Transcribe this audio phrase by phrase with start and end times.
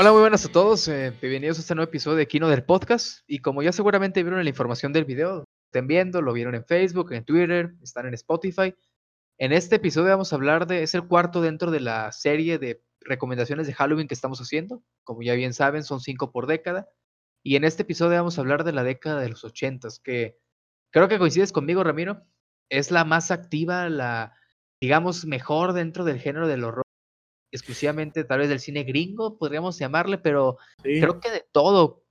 [0.00, 0.86] Hola, muy buenas a todos.
[0.86, 3.24] eh, bienvenidos a este nuevo episodio de Kino del Podcast.
[3.26, 5.42] Y como ya seguramente vieron la información del video,
[5.72, 8.72] estén viendo, lo vieron en Facebook, en Twitter, están en Spotify.
[9.38, 12.80] En este episodio vamos a hablar de, es el cuarto dentro de la serie de
[13.00, 14.84] recomendaciones de Halloween que estamos haciendo.
[15.02, 16.88] Como ya bien saben, son cinco por década.
[17.42, 20.38] Y en este episodio vamos a hablar de la década de los ochentas, que
[20.92, 22.22] creo que coincides conmigo, Ramiro.
[22.70, 24.36] Es la más activa, la,
[24.80, 26.84] digamos, mejor dentro del género del horror
[27.52, 31.00] exclusivamente tal vez del cine gringo, podríamos llamarle, pero Sí.
[31.00, 32.04] creo que de todo,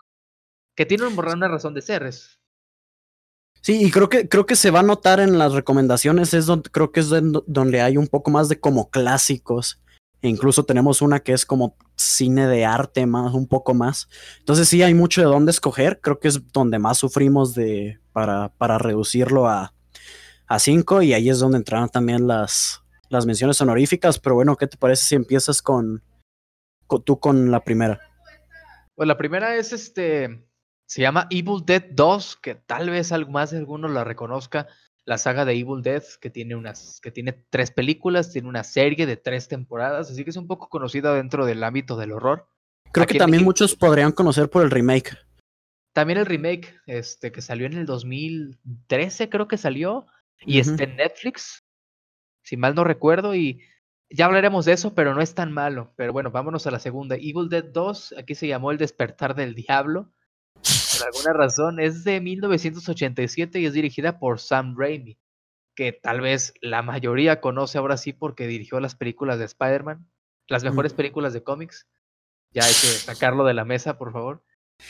[0.75, 2.03] que tiene un- una razón de ser.
[2.03, 2.39] Es,
[3.61, 6.69] Sí, y creo que, creo que se va a notar en las recomendaciones, es donde,
[6.69, 9.81] creo que es don- donde hay un poco más de como clásicos.
[10.21, 14.07] E incluso tenemos una que es como cine de arte más, un poco más.
[14.39, 15.99] Entonces sí hay mucho de dónde escoger.
[16.01, 19.73] Creo que es donde más sufrimos de, para, para reducirlo a,
[20.47, 21.01] a cinco.
[21.01, 24.19] Y ahí es donde entraron también las, las menciones honoríficas.
[24.19, 26.02] Pero bueno, ¿qué te parece si empiezas con,
[26.88, 28.00] con- tú con la primera?
[28.95, 30.44] pues la primera es este,
[30.88, 34.67] se llama Evil Dead 2, que tal vez algo más de alguno la reconozca,
[35.05, 39.05] la saga de Evil Dead, que tiene unas, que tiene tres películas, tiene una serie
[39.05, 42.47] de tres temporadas, así que es un poco conocida dentro del ámbito del horror.
[42.91, 45.16] Creo Aquí que también México- muchos podrían conocer por el remake.
[45.94, 50.08] También el remake, este, que salió en el 2013, creo que salió,
[50.41, 50.72] y Ujú.
[50.72, 51.63] está en Netflix,
[52.48, 53.59] si mal no recuerdo, y
[54.09, 55.92] ya hablaremos de eso, pero no es tan malo.
[55.98, 57.16] Pero bueno, vámonos a la segunda.
[57.16, 60.14] Evil Dead 2, aquí se llamó El despertar del diablo.
[60.53, 65.18] Por alguna razón, es de 1987 y es dirigida por Sam Raimi,
[65.75, 70.09] que tal vez la mayoría conoce ahora sí porque dirigió las películas de Spider-Man,
[70.48, 71.86] las mejores películas de cómics.
[72.52, 74.42] Ya hay que sacarlo de la mesa, por favor.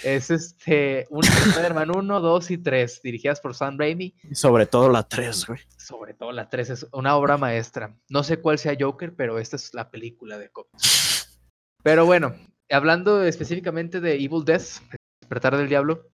[0.04, 4.14] Es este, un Spider-Man 1, 2 y 3, dirigidas por Sam Raimi.
[4.34, 5.60] Sobre todo la 3, güey.
[5.78, 7.98] Sobre todo la 3 es una obra maestra.
[8.10, 11.40] No sé cuál sea Joker, pero esta es la película de cómics.
[11.84, 12.36] Pero bueno,
[12.70, 14.82] hablando específicamente de Evil Death,
[15.22, 16.12] Despertar del Diablo,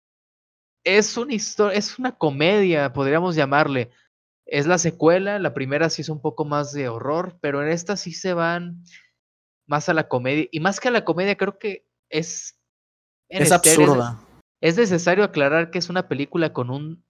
[0.84, 3.91] es una historia, es una comedia, podríamos llamarle.
[4.46, 7.96] Es la secuela, la primera sí es un poco más de horror, pero en esta
[7.96, 8.82] sí se van
[9.66, 10.46] más a la comedia.
[10.50, 12.58] Y más que a la comedia, creo que es.
[13.32, 14.20] Es absurda.
[14.60, 17.04] es necesario aclarar que es una película con un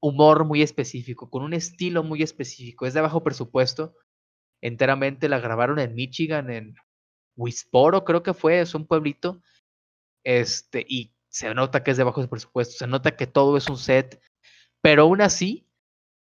[0.00, 2.86] humor muy específico, con un estilo muy específico.
[2.86, 3.94] Es de bajo presupuesto.
[4.62, 6.74] Enteramente la grabaron en Michigan, en
[7.36, 9.42] Wisporo, creo que fue, es un pueblito.
[10.24, 13.76] Este, y se nota que es de bajo presupuesto, se nota que todo es un
[13.76, 14.20] set.
[14.80, 15.68] Pero aún así,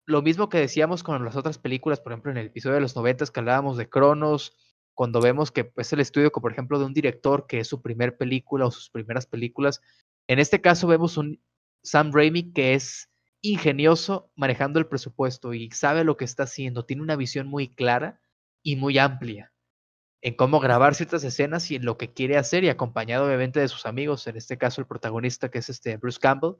[0.07, 2.97] lo mismo que decíamos con las otras películas, por ejemplo, en el episodio de los
[2.97, 4.57] noventas que hablábamos de Cronos,
[4.95, 8.17] cuando vemos que es el estudio, por ejemplo, de un director que es su primer
[8.17, 9.81] película o sus primeras películas.
[10.29, 11.43] En este caso vemos un
[11.83, 13.11] Sam Raimi que es
[13.43, 18.21] ingenioso manejando el presupuesto y sabe lo que está haciendo, tiene una visión muy clara
[18.63, 19.53] y muy amplia
[20.23, 23.69] en cómo grabar ciertas escenas y en lo que quiere hacer y acompañado obviamente de
[23.69, 26.55] sus amigos, en este caso el protagonista que es este Bruce Campbell,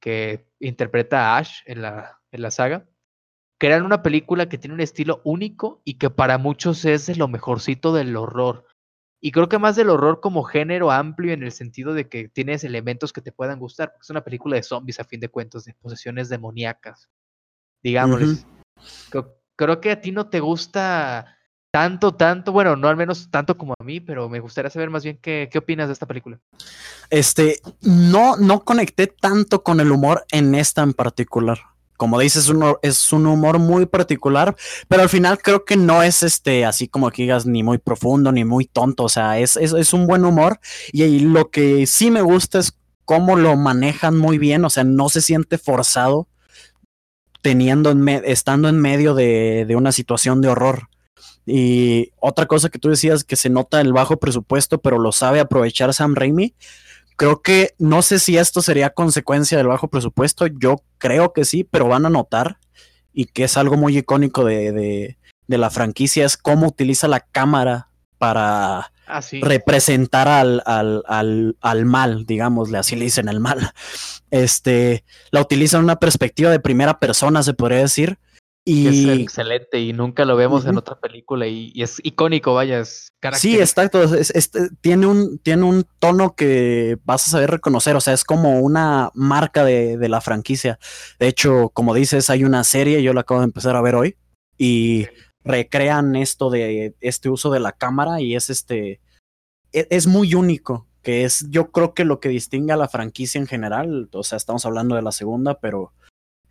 [0.00, 2.86] que interpreta a Ash en la, en la saga
[3.58, 7.28] crean una película que tiene un estilo único y que para muchos es de lo
[7.28, 8.66] mejorcito del horror.
[9.20, 12.62] Y creo que más del horror como género amplio en el sentido de que tienes
[12.62, 15.64] elementos que te puedan gustar, porque es una película de zombies a fin de cuentas,
[15.64, 17.08] de posesiones demoníacas.
[17.82, 18.46] Digámosles.
[19.08, 21.38] creo, creo que a ti no te gusta
[21.74, 25.02] tanto, tanto, bueno, no al menos tanto como a mí, pero me gustaría saber más
[25.02, 26.38] bien qué, qué opinas de esta película.
[27.10, 31.58] Este, no, no conecté tanto con el humor en esta en particular.
[31.96, 34.56] Como dices, uno, es un humor muy particular,
[34.88, 38.32] pero al final creo que no es este, así como que digas, ni muy profundo,
[38.32, 39.04] ni muy tonto.
[39.04, 40.58] O sea, es, es, es un buen humor.
[40.92, 44.64] Y, lo que sí me gusta es cómo lo manejan muy bien.
[44.64, 46.28] O sea, no se siente forzado
[47.42, 50.88] teniendo en estando en medio de, de una situación de horror.
[51.46, 55.40] Y otra cosa que tú decías que se nota el bajo presupuesto, pero lo sabe
[55.40, 56.54] aprovechar Sam Raimi.
[57.16, 60.46] Creo que no sé si esto sería consecuencia del bajo presupuesto.
[60.46, 62.58] Yo creo que sí, pero van a notar
[63.12, 67.20] y que es algo muy icónico de, de, de la franquicia es cómo utiliza la
[67.20, 67.88] cámara
[68.18, 69.40] para Ah, sí.
[69.42, 73.70] representar al, al, al, al mal, digámosle, así le dicen el mal.
[74.30, 78.18] Este, la utiliza en una perspectiva de primera persona, se podría decir.
[78.64, 82.54] Que es Y excelente y nunca lo vemos en otra película y, y es icónico,
[82.54, 84.02] vaya, es Sí, exacto.
[84.02, 84.50] es- es-
[84.80, 87.96] tiene, un, tiene un tono que vas a saber reconocer.
[87.96, 90.78] O sea, es como una marca de, de la franquicia.
[91.18, 94.16] De hecho, como dices, hay una serie, yo la acabo de empezar a ver hoy.
[94.58, 95.06] Y
[95.42, 98.20] recrean esto de este uso de la cámara.
[98.20, 99.00] Y es este.
[99.72, 100.86] e- Es muy único.
[101.02, 104.08] Que es, yo creo que lo que distingue a la franquicia en general.
[104.12, 105.92] O sea, estamos hablando de la segunda, pero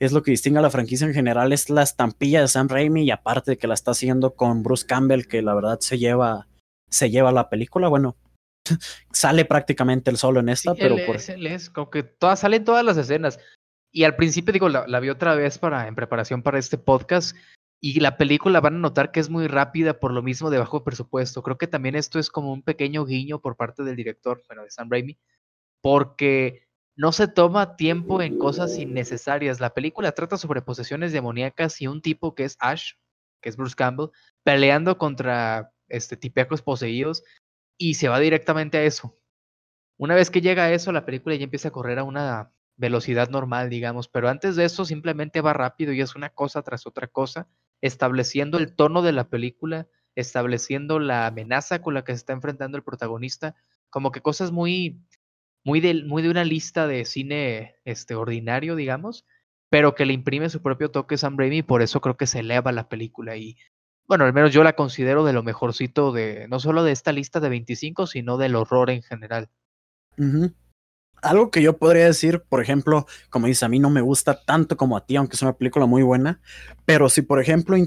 [0.06, 3.04] es lo que distingue a la franquicia en general, es la estampilla de Sam Raimi
[3.04, 6.48] y aparte de que la está haciendo con Bruce Campbell, que la verdad se lleva,
[6.90, 7.88] se lleva la película.
[7.88, 8.18] Bueno,
[9.12, 11.18] sale prácticamente el solo en esta, pero él por...
[11.18, 13.40] es, él es, como que todas, salen todas las escenas.
[13.92, 17.36] Y al principio, digo, la, la vi otra vez para, en preparación para este podcast.
[17.80, 20.86] Y la película van a notar que es muy rápida por lo mismo de bajo
[20.86, 21.44] presupuesto.
[21.44, 24.72] Creo que también esto es como un pequeño guiño por parte del director, bueno, de
[24.72, 25.18] Sam Raimi,
[25.82, 29.60] porque no se toma tiempo en cosas innecesarias.
[29.60, 32.94] La película trata sobre posesiones demoníacas y un tipo que es Ash,
[33.42, 34.10] que es Bruce Campbell,
[34.44, 36.18] peleando contra este
[36.64, 37.24] poseídos
[37.78, 39.18] y se va directamente a eso.
[39.98, 43.30] Una vez que llega a eso, la película ya empieza a correr a una velocidad
[43.30, 47.08] normal, digamos, pero antes de eso simplemente va rápido y es una cosa tras otra
[47.08, 47.48] cosa
[47.82, 52.78] estableciendo el tono de la película, estableciendo la amenaza con la que se está enfrentando
[52.78, 53.56] el protagonista,
[53.90, 55.02] como que cosas muy,
[55.64, 59.26] muy de, muy de una lista de cine este, ordinario, digamos,
[59.70, 62.72] pero que le imprime su propio toque Sam Raimi por eso creo que se eleva
[62.72, 63.58] la película y
[64.08, 67.40] bueno, al menos yo la considero de lo mejorcito de, no solo de esta lista
[67.40, 69.50] de 25, sino del horror en general.
[71.22, 74.76] Algo que yo podría decir, por ejemplo, como dices, a mí no me gusta tanto
[74.76, 76.42] como a ti, aunque es una película muy buena,
[76.86, 77.78] pero si por ejemplo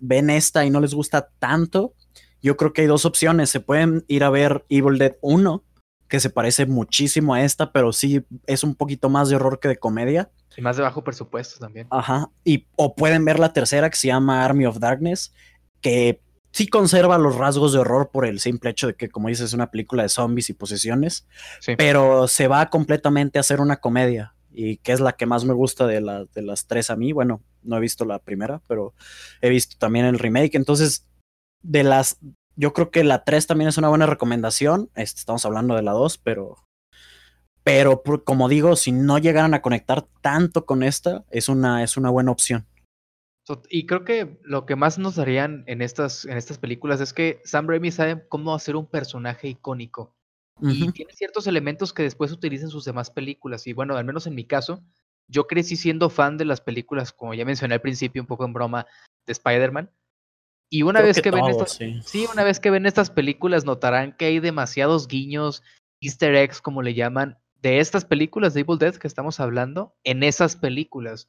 [0.00, 1.94] ven esta y no les gusta tanto,
[2.42, 3.50] yo creo que hay dos opciones.
[3.50, 5.64] Se pueden ir a ver Evil Dead 1,
[6.12, 9.68] que se parece muchísimo a esta, pero sí es un poquito más de horror que
[9.68, 10.30] de comedia.
[10.54, 11.86] Y más de bajo presupuesto también.
[11.88, 12.28] Ajá.
[12.44, 15.32] Y, o pueden ver la tercera que se llama Army of Darkness,
[15.80, 16.20] que
[16.50, 19.52] sí conserva los rasgos de horror por el simple hecho de que, como dices, es
[19.54, 21.26] una película de zombies y posesiones,
[21.60, 21.76] sí.
[21.76, 25.54] pero se va completamente a hacer una comedia y que es la que más me
[25.54, 27.12] gusta de, la, de las tres a mí.
[27.14, 28.92] Bueno, no he visto la primera, pero
[29.40, 30.56] he visto también el remake.
[30.56, 31.06] Entonces,
[31.62, 32.18] de las,
[32.56, 34.90] yo creo que la tres también es una buena recomendación.
[34.94, 36.56] Este, estamos hablando de la dos, pero,
[37.64, 42.10] pero como digo, si no llegaran a conectar tanto con esta, es una, es una
[42.10, 42.66] buena opción.
[43.68, 47.40] Y creo que lo que más nos darían en estas, en estas películas es que
[47.44, 50.14] Sam Raimi sabe cómo hacer un personaje icónico.
[50.60, 50.88] Uh -huh.
[50.88, 53.66] Y tiene ciertos elementos que después utiliza en sus demás películas.
[53.66, 54.82] Y bueno, al menos en mi caso,
[55.26, 58.52] yo crecí siendo fan de las películas, como ya mencioné al principio, un poco en
[58.52, 58.86] broma,
[59.26, 59.90] de Spider-Man.
[60.72, 62.00] Y una Creo vez que que, ven todos, estas, sí.
[62.02, 65.62] sí, una vez que ven estas películas, notarán que hay demasiados guiños,
[66.00, 70.22] easter eggs, como le llaman, de estas películas de Evil Dead que estamos hablando, en
[70.22, 71.28] esas películas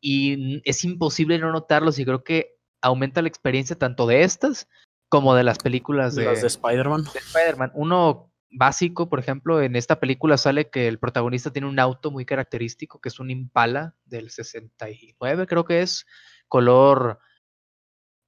[0.00, 4.68] y es imposible no notarlos y creo que aumenta la experiencia tanto de estas
[5.08, 7.04] como de las películas de, Las de Spider-Man.
[7.04, 7.70] de Spider-Man.
[7.74, 12.24] Uno básico, por ejemplo, en esta película sale que el protagonista tiene un auto muy
[12.24, 16.06] característico, que es un Impala del 69, creo que es,
[16.48, 17.20] color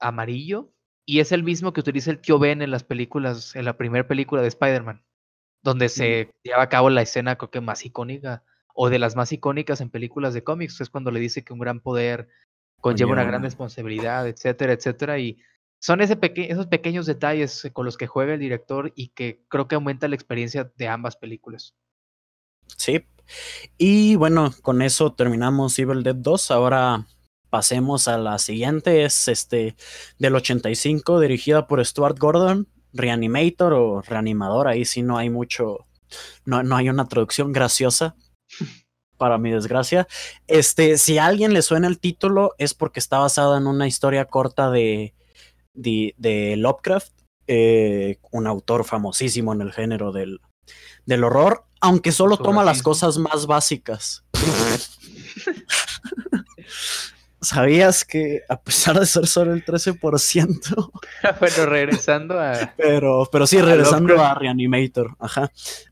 [0.02, 0.72] amarillo,
[1.06, 4.06] y es el mismo que utiliza el tío Ben en las películas, en la primera
[4.06, 5.02] película de Spider-Man,
[5.62, 8.44] donde se lleva a cabo la escena creo que más icónica
[8.74, 11.58] o de las más icónicas en películas de cómics, es cuando le dice que un
[11.58, 12.28] gran poder
[12.80, 15.38] conlleva una gran responsabilidad, etcétera, etcétera, y
[15.80, 19.68] son ese peque esos pequeños detalles con los que juega el director y que creo
[19.68, 21.74] que aumenta la experiencia de ambas películas.
[22.76, 23.04] Sí.
[23.78, 26.50] Y bueno, con eso terminamos Evil Dead 2.
[26.50, 27.06] Ahora
[27.52, 29.04] pasemos a la siguiente.
[29.04, 29.76] Es este
[30.18, 34.68] del 85, dirigida por Stuart Gordon, Reanimator o Reanimador.
[34.68, 35.84] Ahí sí no hay mucho,
[36.46, 38.16] no, no hay una traducción graciosa
[39.18, 40.08] para mi desgracia.
[40.46, 44.24] Este, si a alguien le suena el título, es porque está basada en una historia
[44.24, 45.12] corta de,
[45.74, 47.12] de, de Lovecraft,
[47.48, 50.40] eh, un autor famosísimo en el género del,
[51.04, 54.24] del horror, aunque solo toma las cosas más básicas.
[57.42, 60.90] ¿Sabías que a pesar de ser solo el 13%,
[61.40, 62.72] bueno, regresando a...
[62.76, 64.36] pero, pero sí, A regresando Lovecraft.
[64.36, 65.50] a Reanimator, ajá.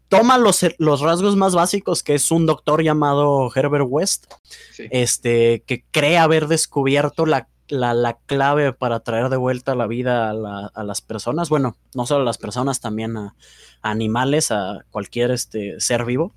[0.09, 4.27] Toma los, los rasgos más básicos, que es un doctor llamado Herbert West,
[4.73, 4.87] Sí.
[4.91, 10.31] este, que cree haber descubierto la, la, la clave para traer de vuelta la vida
[10.31, 11.49] a, la- a las personas.
[11.49, 13.35] Bueno, no solo a las personas, también a,
[13.83, 16.33] a animales, a cualquier este, ser vivo.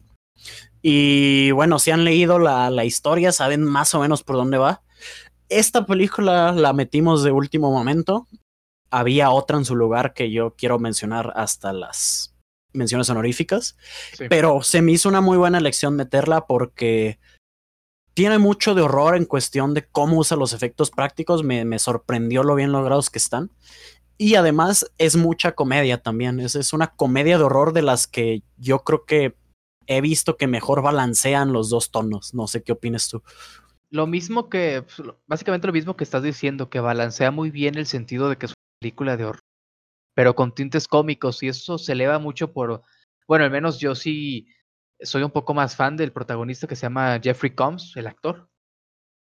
[0.82, 4.82] Y bueno, si han leído la, la historia, saben más o menos por dónde va.
[5.50, 8.28] Esta película la metimos de último momento.
[8.90, 12.34] Había otra en su lugar que yo quiero mencionar hasta las
[12.76, 13.78] menciones honoríficas
[14.14, 14.26] Sí.
[14.30, 17.20] pero se me hizo una muy buena elección meterla porque
[18.16, 21.44] tiene mucho de horror en cuestión de cómo usa los efectos prácticos.
[21.44, 23.52] Me, me sorprendió lo bien logrados que están.
[24.18, 26.40] Y además es mucha comedia también.
[26.40, 29.36] Es, es una comedia de horror de las que yo creo que
[29.88, 32.34] he visto que mejor balancean los dos tonos.
[32.36, 33.24] No sé qué opinas tú.
[33.94, 37.86] Lo mismo que, pues, básicamente lo mismo que estás diciendo, que balancea muy bien el
[37.86, 39.40] sentido de que es una película de horror,
[40.16, 42.82] pero con tintes cómicos y eso se eleva mucho por,
[43.28, 44.48] bueno, al menos yo sí
[45.00, 48.50] soy un poco más fan del protagonista que se llama Jeffrey Combs, el actor,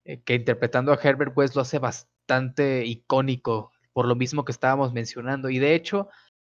[0.06, 4.92] eh, que interpretando a Herbert West lo hace bastante icónico, por lo mismo que estábamos
[4.92, 5.50] mencionando.
[5.50, 6.08] Y de hecho,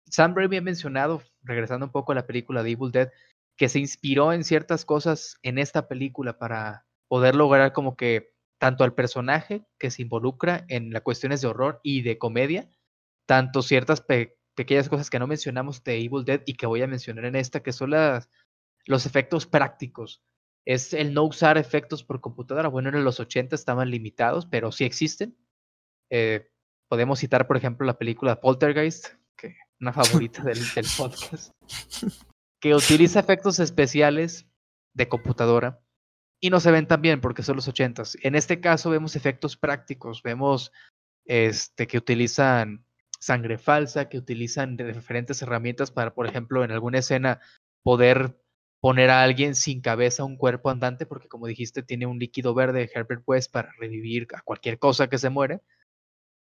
[0.09, 3.09] Sam Raimi ha mencionado regresando un poco a la película de Evil Dead,
[3.57, 8.85] que se inspiró en ciertas cosas en esta película para poder lograr como que tanto
[8.85, 12.69] al personaje que se involucra en las cuestiones de horror y de comedia,
[13.25, 13.99] tanto ciertas
[14.55, 17.61] pequeñas cosas que no mencionamos de Evil Dead y que voy a mencionar en esta,
[17.61, 18.29] que son las,
[18.85, 20.23] los efectos prácticos.
[20.63, 22.69] Es el no usar efectos por computadora.
[22.69, 25.37] Bueno, en los 80 estaban limitados, pero sí existen.
[26.09, 26.49] Eh,
[26.87, 31.51] podemos citar, por ejemplo, la película Poltergeist, que una favorita del, del podcast,
[32.61, 34.47] que utiliza efectos especiales
[34.93, 35.81] de computadora
[36.41, 39.55] y no se ven tan bien porque son los 80 En este caso vemos efectos
[39.55, 40.73] prácticos, vemos
[41.25, 42.83] este, que utilizan
[43.19, 47.39] sangre falsa, que utilizan diferentes herramientas para, por ejemplo, en alguna escena
[47.83, 48.41] poder
[48.81, 52.89] poner a alguien sin cabeza, un cuerpo andante, porque como dijiste, tiene un líquido verde
[52.91, 55.61] Herbert West para revivir a cualquier cosa que se muere.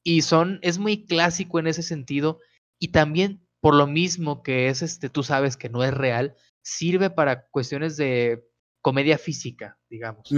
[0.04, 2.42] Y son, es muy clásico en ese sentido,
[2.78, 7.10] y también por lo mismo que es este, tú sabes que no es real, sirve
[7.10, 8.46] para cuestiones de
[8.86, 10.32] comedia física, digamos.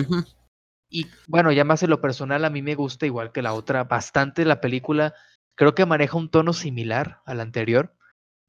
[0.89, 3.83] Y bueno, ya más en lo personal, a mí me gusta igual que la otra,
[3.83, 5.13] bastante la película.
[5.57, 7.93] Creo que maneja un tono similar al anterior,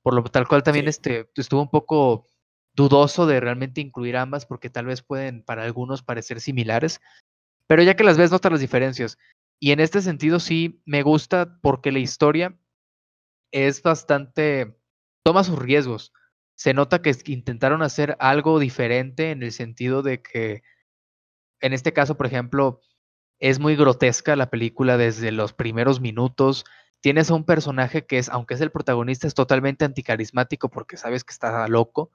[0.04, 2.28] por lo tal cual también este, estuvo un poco
[2.74, 7.00] dudoso de realmente incluir ambas porque tal vez pueden para algunos parecer similares,
[7.66, 9.18] pero ya que las ves notas las diferencias.
[9.58, 12.56] Y en este sentido sí me gusta porque la historia
[13.50, 14.78] es bastante,
[15.24, 16.12] toma sus riesgos.
[16.58, 20.64] Se nota que intentaron hacer algo diferente en el sentido de que,
[21.60, 22.80] en este caso, por ejemplo,
[23.38, 26.64] es muy grotesca la película desde los primeros minutos.
[27.00, 31.22] Tienes a un personaje que es, aunque es el protagonista, es totalmente anticarismático porque sabes
[31.22, 32.10] que está loco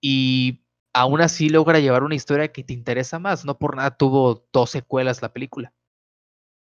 [0.00, 0.64] y
[0.94, 3.44] aún así logra llevar una historia que te interesa más.
[3.44, 5.74] No por nada tuvo dos secuelas la película.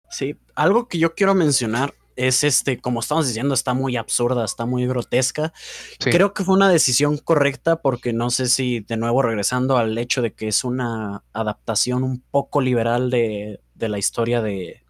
[0.08, 1.94] Sí, algo que yo quiero mencionar
[2.26, 5.54] es este, como estamos diciendo, está muy absurda, está muy grotesca.
[5.98, 10.20] Creo que fue una decisión correcta porque no sé si de nuevo regresando al hecho
[10.20, 14.82] de que es una adaptación un poco liberal de, de la historia de,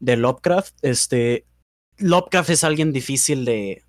[0.00, 0.74] de Lovecraft.
[0.80, 1.44] Este,
[1.98, 3.84] Lovecraft es alguien difícil de,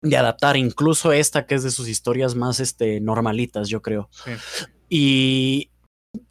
[0.00, 4.08] de adaptar, incluso esta que es de sus historias más este, normalitas, yo creo.
[4.88, 5.70] Y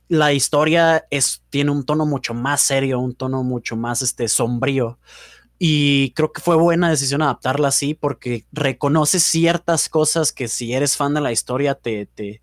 [0.08, 4.98] la historia es, tiene un tono mucho más serio, un tono mucho más este, sombrío.
[5.64, 10.98] Y creo que fue buena decisión adaptarla así porque reconoce ciertas cosas que si eres
[10.98, 12.42] fan de la historia te, te,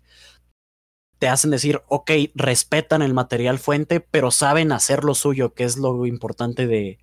[1.17, 5.75] te hacen decir, ok, respetan el material fuente, pero saben hacer lo suyo, que es
[5.75, 6.99] lo importante de,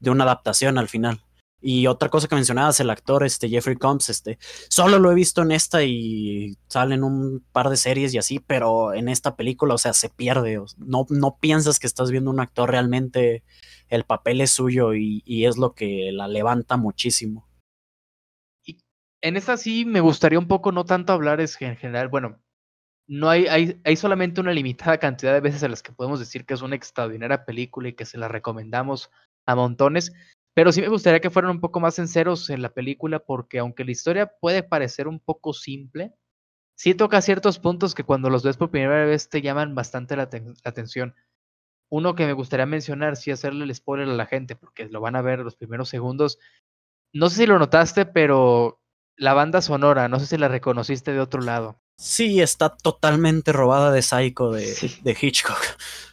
[0.00, 1.22] de una adaptación al final.
[1.60, 5.40] Y otra cosa que mencionabas, el actor este Jeffrey Combs, este, solo lo he visto
[5.42, 9.74] en esta y sale en un par de series y así, pero en esta película,
[9.74, 10.60] o sea, se pierde.
[10.78, 13.44] No, no piensas que estás viendo un actor realmente,
[13.90, 17.46] el papel es suyo y, es lo que la levanta muchísimo.
[18.64, 18.78] Y
[19.20, 22.40] en esta sí me gustaría un poco, no tanto hablar es en general, bueno,
[23.06, 26.46] no hay, hay, hay solamente una limitada cantidad de veces a las que podemos decir
[26.46, 29.10] que es una extraordinaria película y que se la recomendamos
[29.46, 30.12] a montones.
[30.54, 33.84] Pero sí me gustaría que fueran un poco más sinceros en la película, porque aunque
[33.84, 36.12] la historia puede parecer un poco simple,
[36.76, 40.24] sí toca ciertos puntos que cuando los ves por primera vez te llaman bastante la,
[40.64, 41.14] atención.
[41.90, 45.16] Uno que me gustaría mencionar, sí hacerle el spoiler a la gente, porque lo van
[45.16, 46.38] a ver los primeros segundos.
[47.12, 48.80] No sé si lo notaste, pero
[49.16, 51.80] la banda sonora, no sé si la reconociste de otro lado.
[51.98, 54.64] Sí, está totalmente robada de Psycho de,
[55.02, 55.60] de Hitchcock.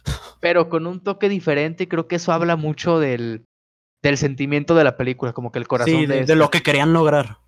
[0.40, 3.46] Pero con un toque diferente, y creo que eso habla mucho del,
[4.02, 7.38] del sentimiento de la película, como que el corazón de, de, lo que querían lograr.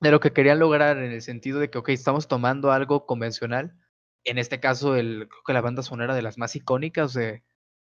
[0.00, 3.76] De lo que querían lograr en el sentido de que, ok, estamos tomando algo convencional,
[4.24, 7.42] en este caso el, creo que la banda sonora de las más icónicas de,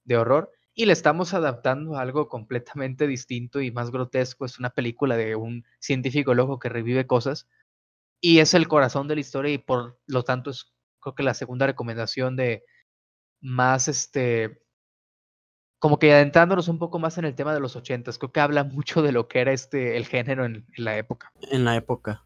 [0.04, 4.46] de horror, y le estamos adaptando a algo completamente distinto y más grotesco.
[4.46, 7.48] Es una película de un científico loco que revive cosas,
[8.20, 11.34] y es el corazón de la historia, y por lo tanto es creo que la
[11.34, 12.64] segunda recomendación de
[13.42, 14.62] más este
[15.80, 18.64] como que adentrándonos un poco más en el tema de los ochentas, creo que habla
[18.64, 21.34] mucho de lo que era este el género en, la época.
[21.50, 22.24] En la época.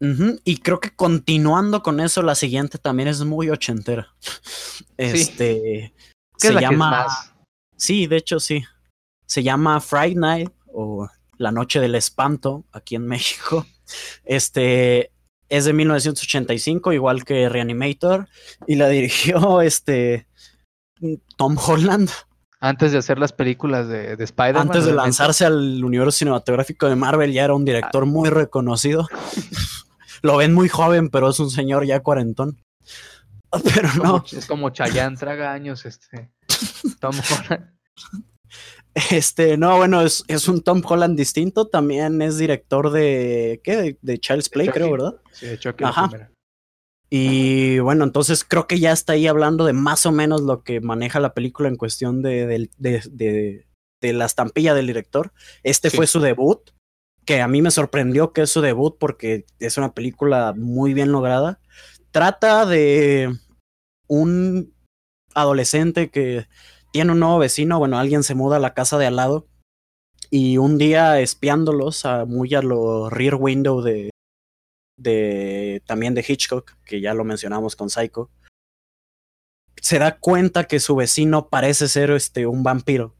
[0.00, 4.14] Y creo que continuando con eso, la siguiente también es muy ochentera.
[4.96, 5.94] Este
[6.36, 7.06] se llama.
[7.76, 8.64] Sí, de hecho, sí.
[9.26, 13.66] Se llama Friday Night o La Noche del Espanto aquí en México.
[14.24, 15.12] Este
[15.48, 18.28] es de 1985, igual que Reanimator,
[18.66, 20.26] y la dirigió este
[21.36, 22.10] Tom Holland.
[22.58, 24.68] Antes de hacer las películas de, de Spider-Man.
[24.68, 28.06] Antes de lanzarse al universo cinematográfico de Marvel, ya era un director ah.
[28.06, 29.06] muy reconocido.
[30.22, 32.58] Lo ven muy joven, pero es un señor ya cuarentón.
[33.74, 34.24] Pero no.
[34.30, 36.30] es como Chayanne traga años, este.
[39.10, 41.66] Este, no, bueno, es, es, un Tom Holland distinto.
[41.66, 43.60] También es director de.
[43.62, 43.98] ¿Qué?
[44.00, 45.16] De Child's Play, creo, ¿verdad?
[45.32, 45.84] Sí, de Chucky.
[45.84, 46.30] Ajá.
[47.10, 50.80] Y bueno, entonces creo que ya está ahí hablando de más o menos lo que
[50.80, 53.66] maneja la película en cuestión de, de, de,
[54.00, 55.32] de la estampilla del director.
[55.62, 56.70] Este fue su debut,
[57.24, 61.12] que a mí me sorprendió que es su debut porque es una película muy bien
[61.12, 61.60] lograda.
[62.10, 63.36] Trata de
[64.08, 64.74] un
[65.34, 66.46] adolescente que
[66.92, 69.46] tiene un nuevo vecino, bueno, alguien se muda a la casa de al lado
[70.30, 74.10] y un día espiándolos a muy a lo rear window de,
[74.96, 78.30] de también de Hitchcock, que ya lo mencionamos con Psycho,
[79.80, 83.14] se da cuenta que su vecino parece ser este un vampiro.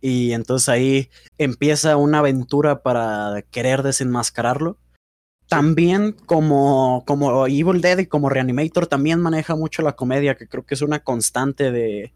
[0.00, 4.78] Y entonces ahí empieza una aventura para querer desenmascararlo.
[5.48, 10.64] También como, como Evil Dead y como Reanimator también maneja mucho la comedia, que creo
[10.64, 12.12] que es una constante de,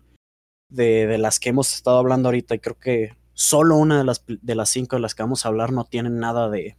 [0.71, 2.55] de, de las que hemos estado hablando ahorita.
[2.55, 5.49] Y creo que solo una de las, de las cinco de las que vamos a
[5.49, 6.77] hablar no tienen nada de,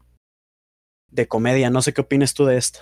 [1.11, 1.69] de comedia.
[1.69, 2.79] No sé qué opinas tú de esto.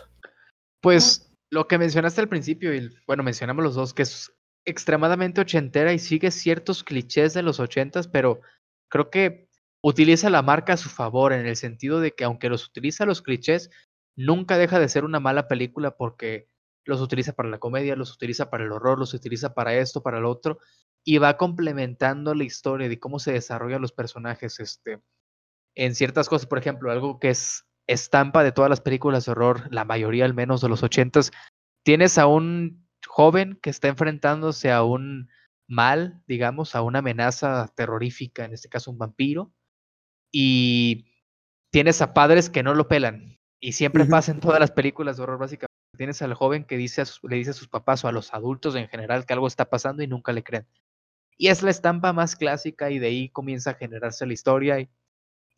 [0.81, 4.31] Pues lo que mencionaste al principio, y bueno, mencionamos los dos, que es
[4.65, 8.41] extremadamente ochentera y sigue ciertos clichés de los ochentas, pero
[8.89, 9.46] creo que
[9.83, 13.21] utiliza la marca a su favor en el sentido de que aunque los utiliza los
[13.21, 13.69] clichés,
[14.15, 16.47] nunca deja de ser una mala película porque
[16.85, 20.19] los utiliza para la comedia, los utiliza para el horror, los utiliza para esto, para
[20.19, 20.59] lo otro,
[21.05, 25.01] y va complementando la historia de cómo se desarrollan los personajes este,
[25.75, 26.47] en ciertas cosas.
[26.47, 30.33] Por ejemplo, algo que es estampa de todas las películas de horror, la mayoría al
[30.33, 31.31] menos de los ochentas,
[31.83, 35.29] tienes a un joven que está enfrentándose a un
[35.69, 39.53] mal, digamos, a una amenaza terrorífica, en este caso un vampiro,
[40.31, 41.07] y
[41.71, 45.23] tienes a padres que no lo pelan, y siempre pasa en todas las películas de
[45.23, 45.67] horror básicamente.
[45.97, 48.87] Tienes al joven que dice le dice a sus papás o a los adultos en
[48.87, 50.67] general que algo está pasando y nunca le creen.
[51.37, 54.79] Y es la estampa más clásica y de ahí comienza a generarse la historia.
[54.79, 54.89] Y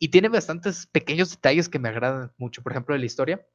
[0.02, 2.62] y tiene bastantes pequeños detalles que me agradan mucho.
[2.62, 3.46] Por ejemplo, de la historia,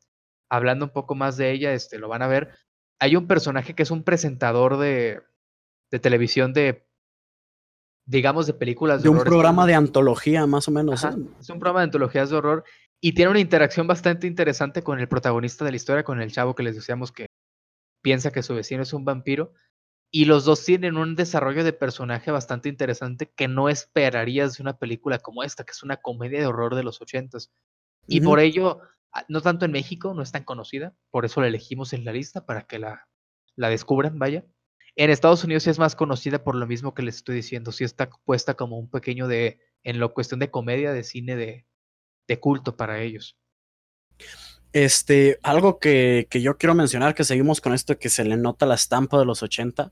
[0.48, 2.56] hablando un poco más de ella, este, lo van a ver.
[3.00, 5.24] Hay un personaje que es un presentador de,
[5.90, 6.85] de televisión de,
[8.06, 11.04] digamos, de películas de, de un programa de antología, más o menos.
[11.04, 12.64] Es un programa de antologías de horror
[13.02, 16.56] y tiene una interacción bastante interesante con el protagonista de la historia, con el chavo
[16.56, 17.28] que les decíamos que
[18.02, 19.54] piensa que su vecino es un vampiro.
[20.12, 24.78] Y los dos tienen un desarrollo de personaje bastante interesante que no esperarías de una
[24.78, 27.52] película como esta, que es una comedia de horror de los ochentas.
[28.08, 28.80] Y por ello,
[29.12, 32.14] ah, no tanto en México, no es tan conocida, por eso la elegimos en la
[32.14, 33.10] lista para que la,
[33.56, 34.46] la descubran, vaya.
[34.96, 37.84] En Estados Unidos sí es más conocida por lo mismo que les estoy diciendo, sí
[37.84, 41.66] está puesta como un pequeño de, en la cuestión de comedia, de cine de,
[42.28, 43.38] de culto para ellos.
[44.72, 48.66] Este, algo que, que, yo quiero mencionar, que seguimos con esto, que se le nota
[48.66, 49.92] la estampa de los 80.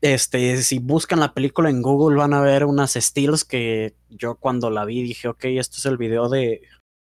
[0.00, 4.68] Este, si buscan la película en Google van a ver unas stills que yo cuando
[4.70, 6.60] la vi dije, ok, esto es el video de,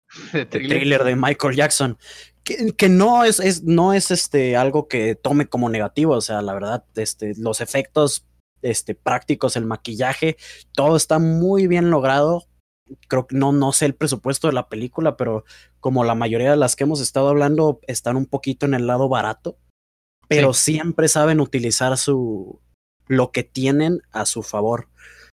[0.32, 1.98] de trailer de Michael Jackson.
[2.46, 6.40] Que, que, no es, es, no es este, algo que tome como negativo, o sea,
[6.40, 8.24] la verdad, este, los efectos
[8.62, 10.36] este, prácticos, el maquillaje,
[10.72, 12.46] todo está muy bien logrado
[13.08, 15.44] creo que no, no sé el presupuesto de la película, pero
[15.80, 19.08] como la mayoría de las que hemos estado hablando están un poquito en el lado
[19.08, 19.58] barato,
[20.28, 22.60] pero siempre saben utilizar su
[23.08, 24.88] lo que tienen a su favor.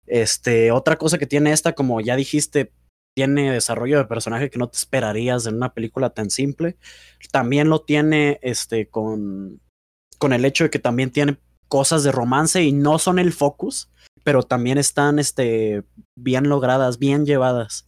[0.05, 2.71] Este, otra cosa que tiene esta, como ya dijiste,
[3.17, 6.77] tiene desarrollo de personaje que no te esperarías en una película tan simple.
[7.31, 9.59] También lo tiene este con
[10.19, 13.89] con el hecho de que también tiene cosas de romance y no son el focus,
[14.23, 15.83] pero también están este,
[16.15, 17.87] bien logradas, bien llevadas.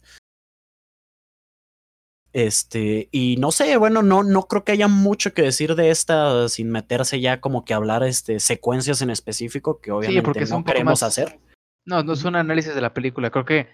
[2.32, 6.48] Este, y no sé, bueno, no, no creo que haya mucho que decir de esta
[6.48, 11.04] sin meterse ya como que hablar este, secuencias en específico que obviamente porque no queremos
[11.04, 11.38] hacer.
[11.86, 13.68] No, no es un análisis de la película, creo que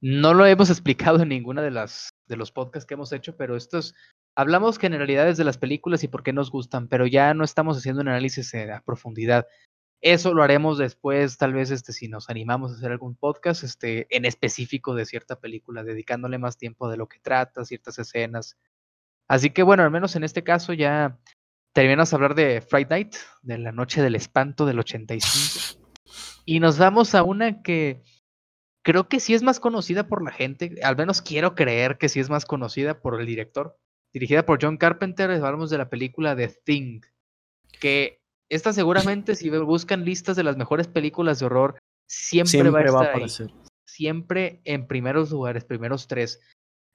[0.00, 3.56] no lo hemos explicado en ninguna de las de los podcasts que hemos hecho, pero
[3.56, 3.94] estos
[4.36, 8.02] hablamos generalidades de las películas y por qué nos gustan, pero ya no estamos haciendo
[8.02, 9.46] un análisis a profundidad.
[10.00, 14.06] Eso lo haremos después, tal vez este, si nos animamos a hacer algún podcast este,
[14.16, 18.56] en específico de cierta película, dedicándole más tiempo de lo que trata, ciertas escenas.
[19.28, 21.18] Así que bueno, al menos en este caso ya
[21.74, 25.80] terminamos a hablar de Friday Night, de la noche del espanto del 85.
[26.46, 28.02] Y nos vamos a una que
[28.82, 32.20] creo que sí es más conocida por la gente, al menos quiero creer que sí
[32.20, 33.76] es más conocida por el director.
[34.12, 37.00] Dirigida por John Carpenter, hablamos de la película The Thing,
[37.78, 42.84] que esta seguramente, si buscan listas de las mejores películas de horror, siempre, va a
[42.84, 43.50] estar aparecer.
[43.86, 46.40] Siempre en primeros lugares, primeros tres.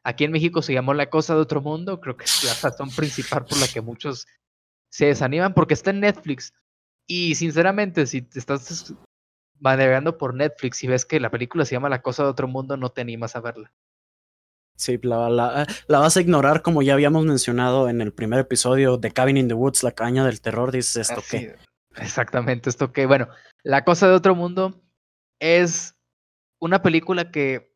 [0.04, 2.90] Aquí en México se llamó La Cosa de Otro Mundo, creo que es la razón
[2.90, 4.28] principal por la que muchos
[4.92, 6.54] se desaniman, porque está en Netflix.
[7.08, 8.94] Y sinceramente, si te estás
[9.60, 12.78] navegando por Netflix y ves que la película se llama La cosa de otro mundo,
[12.78, 13.72] no te animas a verla.
[14.78, 18.98] Sí, la, la, la, vas a ignorar como ya habíamos mencionado en el primer episodio
[18.98, 21.56] de Cabin in the Woods, la caña del terror, dices esto qué.
[21.96, 23.30] Exactamente, esto que, bueno,
[23.64, 24.84] La cosa de otro mundo
[25.40, 25.96] es
[26.60, 27.74] una película que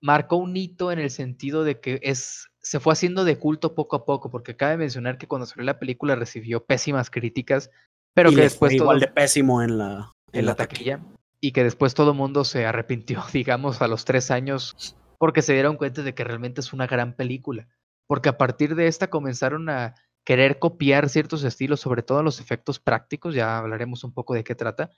[0.00, 3.96] marcó un hito en el sentido de que es se fue haciendo de culto poco
[3.96, 7.70] a poco, porque cabe mencionar que cuando salió la película recibió pésimas críticas,
[8.14, 11.00] pero que después todo, igual de pésimo en la en, la taquilla
[11.40, 15.52] y que después todo el mundo se arrepintió, digamos, a los tres años porque se
[15.52, 17.68] dieron cuenta de que realmente es una gran película.
[18.06, 22.80] Porque a partir de esta comenzaron a querer copiar ciertos estilos, sobre todo los efectos
[22.80, 24.90] prácticos, ya hablaremos un poco de qué trata,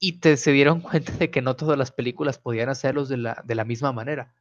[0.00, 3.54] y se dieron cuenta de que no todas las películas podían hacerlos de la, de
[3.54, 4.34] la misma manera.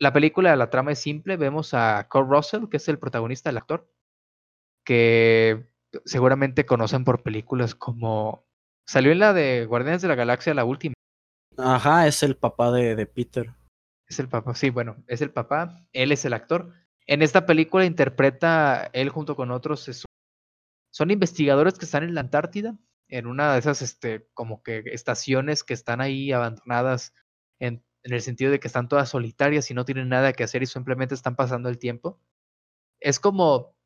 [0.00, 3.56] La película, la trama es simple, vemos a Cole Russell, que es el protagonista, el
[3.56, 3.90] actor,
[4.84, 5.68] que
[6.04, 8.47] seguramente conocen por películas como...
[8.88, 10.94] Salió en la de Guardianes de la Galaxia, la última.
[11.58, 13.54] Ajá, es el papá de, de Peter.
[14.08, 16.72] Es el papá, sí, bueno, es el papá, él es el actor.
[17.06, 20.06] En esta película interpreta él junto con otros,
[20.90, 25.64] son investigadores que están en la Antártida, en una de esas, este, como que estaciones
[25.64, 27.12] que están ahí abandonadas,
[27.60, 30.62] en, en el sentido de que están todas solitarias y no tienen nada que hacer
[30.62, 32.22] y simplemente están pasando el tiempo.
[33.00, 33.76] Es como,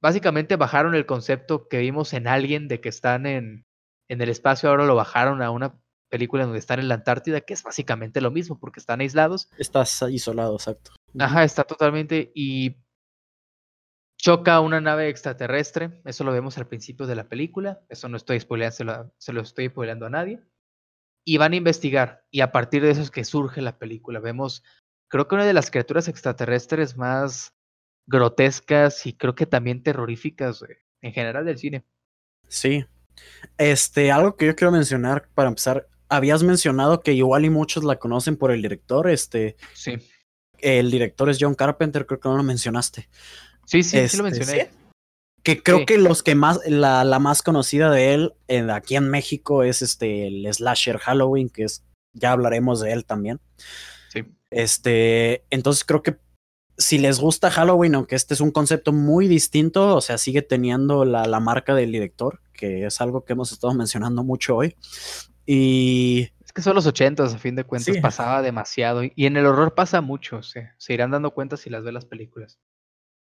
[0.00, 3.65] básicamente bajaron el concepto que vimos en Alien de que están en,
[4.08, 7.54] en el espacio, ahora lo bajaron a una película donde están en la Antártida, que
[7.54, 9.48] es básicamente lo mismo, porque están aislados.
[9.58, 10.92] Estás isolado, exacto.
[11.18, 12.32] Ajá, está totalmente.
[12.34, 12.76] Y
[14.18, 16.00] choca una nave extraterrestre.
[16.04, 17.82] Eso lo vemos al principio de la película.
[17.88, 20.40] Eso no estoy spoileando, se lo, se lo estoy spoileando a nadie.
[21.24, 22.24] Y van a investigar.
[22.30, 24.20] Y a partir de eso es que surge la película.
[24.20, 24.62] Vemos,
[25.08, 27.54] creo que una de las criaturas extraterrestres más
[28.06, 30.64] grotescas y creo que también terroríficas
[31.00, 31.84] en general del cine.
[32.48, 32.86] Sí.
[33.58, 37.96] Este, algo que yo quiero mencionar para empezar, habías mencionado que igual y muchos la
[37.96, 39.56] conocen por el director, este.
[39.74, 39.98] Sí.
[40.58, 43.08] El director es John Carpenter, creo que no lo mencionaste.
[43.66, 44.70] Sí, sí, sí lo este, mencioné.
[45.42, 49.08] Que creo que los que más, la, la más conocida de él en, aquí en
[49.08, 53.40] México es este, el slasher Halloween, que es, ya hablaremos de él también.
[54.08, 54.24] Sí.
[54.50, 56.16] Este, entonces creo que
[56.78, 61.04] si les gusta Halloween, aunque este es un concepto muy distinto, o sea, sigue teniendo
[61.04, 64.76] la, la marca del director, que es algo que hemos estado mencionando mucho hoy.
[65.46, 69.02] Y es que son los ochentas, a fin de cuentas, pasaba demasiado.
[69.04, 72.58] Y en el horror pasa mucho, se irán dando cuenta si las ve las películas.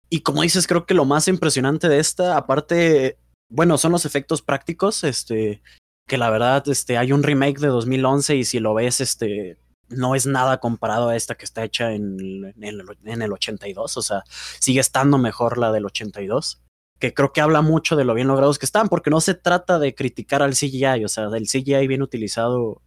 [0.09, 3.19] Y como dices, creo que lo más impresionante de esta, aparte,
[3.51, 5.63] bueno, son los efectos prácticos, este,
[6.07, 9.59] que la verdad, este, hay un remake de 2011 y si lo ves, este,
[9.89, 13.97] no es nada comparado a esta que está hecha en, en, el, en el 82,
[13.97, 14.23] o sea,
[14.61, 16.63] sigue estando mejor la del 82
[16.99, 19.79] que creo que habla mucho de lo bien logrados que están, porque no se trata
[19.79, 22.81] de criticar al CGI, o sea, del CGI bien utilizado,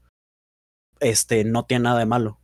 [0.99, 2.39] este, no tiene nada de malo.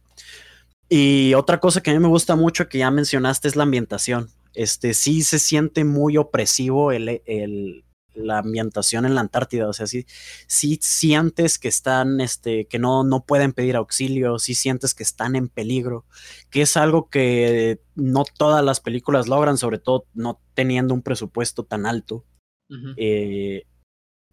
[0.90, 4.30] Y otra cosa que a mí me gusta mucho que ya mencionaste es la ambientación.
[4.54, 7.85] Este, sí se siente muy opresivo el, el,
[8.16, 10.06] la ambientación en la Antártida, o sea, sí,
[10.48, 15.36] sí sientes que están, este, que no, no pueden pedir auxilio, sí sientes que están
[15.36, 16.06] en peligro,
[16.50, 21.64] que es algo que no todas las películas logran, sobre todo no teniendo un presupuesto
[21.64, 22.26] tan alto.
[22.70, 22.94] Uh -huh.
[22.98, 23.64] eh,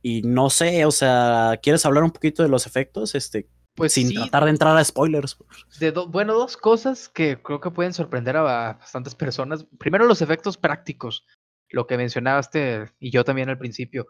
[0.02, 3.14] y no sé, o sea, ¿quieres hablar un poquito de los efectos?
[3.14, 5.38] Este, pues sin sí, tratar de entrar a spoilers.
[5.78, 9.64] De do, bueno, dos cosas que creo que pueden sorprender a bastantes personas.
[9.78, 11.24] Primero, los efectos prácticos
[11.72, 14.06] lo que mencionaste y yo también al principio,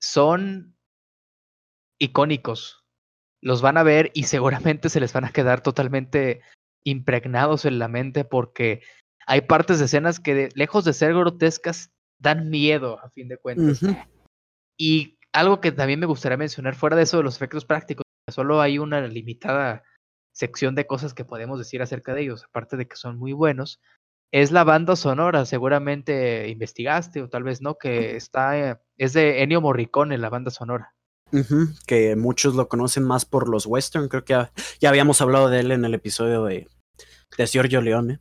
[0.00, 0.76] son
[1.98, 2.84] icónicos.
[3.40, 6.42] Los van a ver y seguramente se les van a quedar totalmente
[6.84, 8.82] impregnados en la mente porque
[9.26, 13.36] hay partes de escenas que de, lejos de ser grotescas dan miedo a fin de
[13.36, 13.82] cuentas.
[13.82, 14.08] Uh -huh.
[14.76, 18.60] Y algo que también me gustaría mencionar fuera de eso de los efectos prácticos, solo
[18.60, 19.84] hay una limitada
[20.32, 23.80] sección de cosas que podemos decir acerca de ellos, aparte de que son muy buenos,
[24.30, 29.60] es la banda sonora, seguramente investigaste o tal vez no, que está, es de Ennio
[29.60, 30.94] Morricone, la banda sonora.
[31.30, 35.20] Uh -huh, que muchos lo conocen más por los western, creo que ya, ya habíamos
[35.20, 36.68] hablado de él en el episodio de,
[37.36, 38.20] de Giorgio Leone.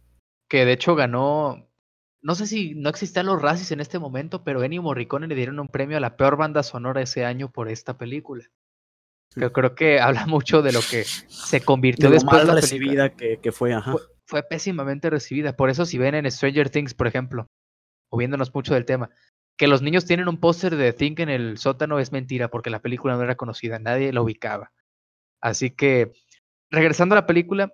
[0.50, 1.70] Que de hecho ganó,
[2.22, 5.60] no sé si no existían los Razzies en este momento, pero Ennio Morricone le dieron
[5.60, 8.46] un premio a la peor banda sonora ese año por esta película.
[9.36, 13.10] Que creo que habla mucho de lo que se convirtió de después de la recibida
[13.14, 13.96] que, que, fue, ajá.
[14.28, 15.56] Fue, pésimamente recibida.
[15.56, 17.48] Por eso si ven en Stranger Things, por ejemplo,
[18.10, 19.10] o viéndonos mucho del tema,
[19.58, 22.82] que los niños tienen un póster de Think en el sótano es mentira, porque la
[22.82, 24.72] película no era conocida, nadie la ubicaba.
[25.42, 26.12] Así que,
[26.70, 27.74] regresando a la película,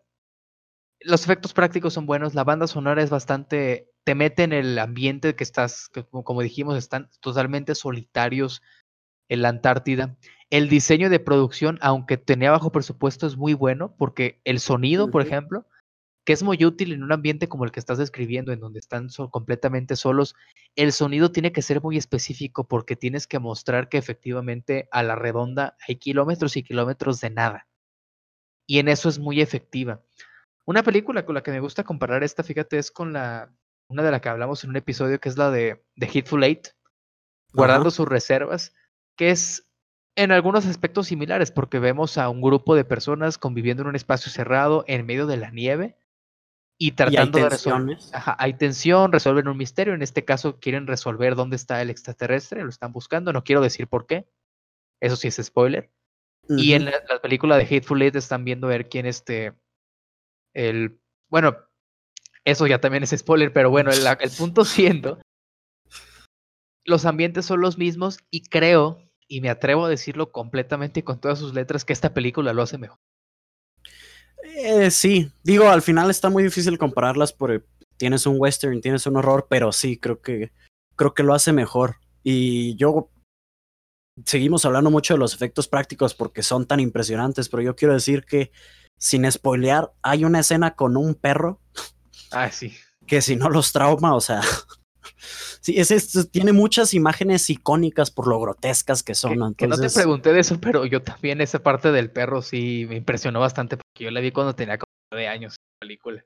[1.02, 5.36] los efectos prácticos son buenos, la banda sonora es bastante, te mete en el ambiente
[5.36, 8.62] que estás, que como dijimos, están totalmente solitarios
[9.28, 10.16] en la Antártida.
[10.50, 15.24] el diseño de producción, aunque tenía bajo presupuesto, es muy bueno porque el sonido, por
[15.24, 15.66] ejemplo,
[16.26, 19.10] que es muy útil en un ambiente como el que estás describiendo, en donde están
[19.32, 20.36] completamente solos,
[20.76, 25.16] el sonido tiene que ser muy específico porque tienes que mostrar que efectivamente a la
[25.16, 27.68] redonda hay kilómetros y kilómetros de nada.
[28.66, 30.02] Y en eso es muy efectiva.
[30.66, 33.54] Una película con la que me gusta comparar esta, fíjate, es con la,
[33.90, 36.70] una de la que hablamos en un episodio, que es la de, de Hitful Eight,
[37.52, 38.74] guardando sus reservas,
[39.18, 39.68] que es
[40.16, 44.32] en algunos aspectos similares, porque vemos a un grupo de personas conviviendo en un espacio
[44.32, 45.98] cerrado en medio de la nieve
[46.86, 47.98] y tratando de resolver.
[48.38, 49.94] hay tensión, resuelven un misterio.
[49.94, 53.32] En este caso, quieren resolver dónde está el extraterrestre, lo están buscando.
[53.32, 54.28] No quiero decir por qué.
[55.02, 55.90] Eso sí es spoiler.
[56.50, 59.54] Y en la, película de Hateful Eight están viendo ver quién este.
[60.54, 61.00] El.
[61.30, 61.56] Bueno,
[62.44, 65.22] eso ya también es spoiler, pero bueno, el, el punto siendo.
[66.84, 71.40] Los ambientes son los mismos y creo y me atrevo a decirlo completamente con todas
[71.40, 73.00] sus letras que esta película lo hace mejor.
[74.44, 77.66] Eh, sí, digo, al final está muy difícil compararlas porque
[77.98, 80.52] tienes un western, tienes un horror, pero sí, creo que
[80.96, 81.98] creo que lo hace mejor.
[82.24, 83.10] Y yo
[84.26, 88.26] seguimos hablando mucho de los efectos prácticos porque son tan impresionantes, pero yo quiero decir
[88.26, 88.52] que
[88.98, 91.60] sin spoilear, hay una escena con un perro.
[92.32, 92.74] Ah, sí.
[93.06, 94.42] Que si no los trauma, o sea,
[95.62, 99.56] Sí, es, tiene muchas imágenes icónicas por lo grotescas que son.
[99.56, 102.96] Que, no te pregunté de eso, pero yo también esa parte del perro sí me
[102.96, 106.24] impresionó bastante porque yo la vi cuando tenía como nueve años la película.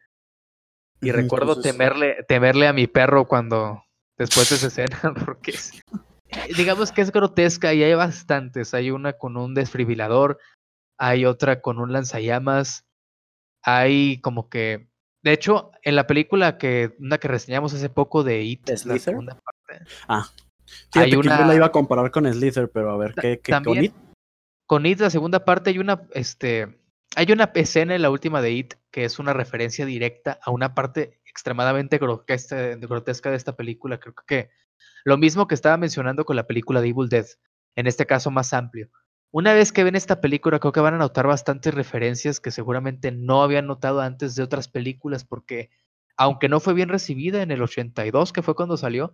[1.02, 3.84] Y recuerdo temerle, temerle a mi perro cuando
[4.18, 5.54] después de esa escena, porque
[6.56, 8.74] digamos que es grotesca y hay bastantes.
[8.74, 10.40] Hay una con un desfibrilador,
[10.98, 12.86] hay otra con un lanzallamas,
[13.64, 14.87] hay como que
[15.24, 19.40] de hecho, en la película que una que reseñamos hace poco de It, la segunda
[19.40, 19.86] parte.
[20.08, 20.30] Ah.
[20.94, 21.40] hay una...
[21.40, 23.94] yo la iba a comparar con Slither, pero a ver, ¿qué, qué con It?
[24.66, 26.80] Con It, la segunda parte, hay una, este,
[27.16, 30.74] hay una escena en la última de It que es una referencia directa a una
[30.74, 34.00] parte extremadamente grotesca de esta película.
[34.00, 34.50] Creo que
[35.04, 37.28] lo mismo que estaba mencionando con la película de Evil Dead,
[37.76, 38.90] en este caso más amplio.
[39.32, 43.12] Una vez que ven esta película, creo que van a notar bastantes referencias que seguramente
[43.12, 45.70] no habían notado antes de otras películas, porque
[46.16, 49.14] aunque no fue bien recibida en el 82, que fue cuando salió,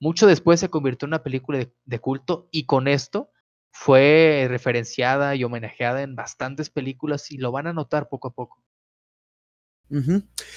[0.00, 3.30] mucho después se convirtió en una película de, culto y con esto
[3.72, 8.62] fue referenciada y homenajeada en bastantes películas y lo van a notar poco a poco.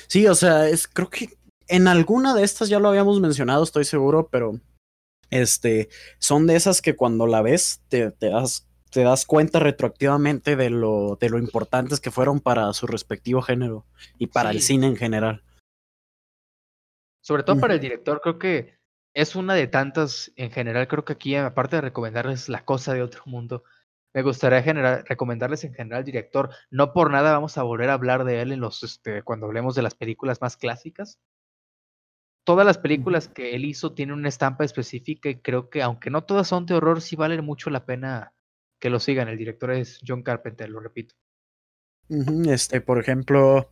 [0.08, 1.30] Sí, o sea, es, creo que
[1.68, 4.60] en alguna de estas ya lo habíamos mencionado, estoy seguro, pero
[5.30, 5.90] este,
[6.20, 10.70] son de esas que cuando la ves te, te das te das cuenta retroactivamente de
[10.70, 13.86] lo, de lo importantes que fueron para su respectivo género
[14.18, 15.44] y para el cine en general.
[17.22, 18.78] Sobre todo para el director, creo que
[19.14, 23.02] es una de tantas, en general, creo que aquí, aparte de recomendarles La Cosa de
[23.02, 23.64] Otro Mundo,
[24.14, 26.52] me gustaría generar, recomendarles en general al director.
[26.70, 29.76] No por nada vamos a volver a hablar de él en los, este, cuando hablemos
[29.76, 31.20] de las películas más clásicas.
[32.46, 36.24] Todas las películas que él hizo tienen una estampa específica y creo que, aunque no
[36.24, 38.34] todas son de horror, sí valen mucho la pena
[38.80, 39.28] que lo sigan.
[39.28, 41.16] El director es John Carpenter, lo repito.
[42.50, 43.72] Este, por ejemplo,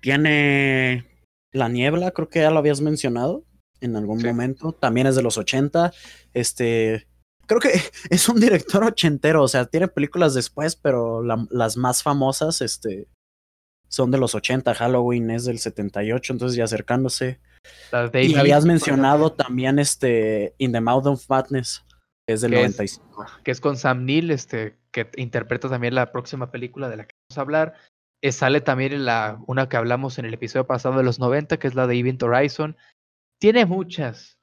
[0.00, 1.06] tiene
[1.52, 3.44] La Niebla, creo que ya lo habías mencionado
[3.80, 4.72] en algún momento.
[4.72, 5.92] También es de los 80.
[6.34, 7.06] Este,
[7.46, 7.70] creo que
[8.10, 13.08] es un director ochentero, o sea, tiene películas después, pero las más famosas, este,
[13.88, 14.74] son de los 80.
[14.74, 17.40] Halloween es del 78, entonces ya acercándose.
[18.14, 21.84] y habías mencionado también este In the Mouth of Madness
[22.28, 23.26] es del 95.
[23.42, 27.14] que es con Sam Neill, este, que interpreta también la próxima película de la que
[27.28, 27.74] vamos a hablar.
[28.20, 31.66] Eh, sale también la, una que hablamos en el episodio pasado de los 90, que
[31.66, 32.76] es la de Event Horizon.
[33.40, 34.38] Tiene muchas,